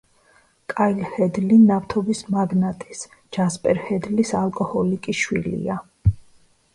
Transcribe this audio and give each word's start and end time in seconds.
კაილ 0.71 1.01
ჰედლი 1.17 1.57
ნავთობის 1.65 2.21
მაგნატის, 2.35 3.03
ჯასპერ 3.37 3.81
ჰედლის 3.89 4.33
ალკოჰოლიკი 4.39 5.15
შვილია. 5.21 5.77